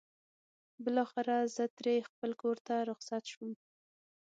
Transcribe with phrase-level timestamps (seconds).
[0.83, 3.51] بالاخره زه ترې خپل کور ته رخصت شوم.